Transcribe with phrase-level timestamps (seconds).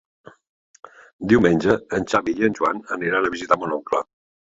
[1.35, 4.07] Diumenge en Xavi i en Joan aniran a visitar mon oncle.